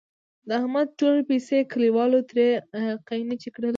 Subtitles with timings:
[0.47, 2.47] د احمد ټولې پیسې کلیوالو ترې
[3.07, 3.69] قېنچي کړلې.